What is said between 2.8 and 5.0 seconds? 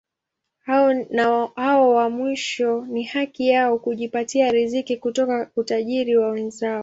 ni haki yao kujipatia riziki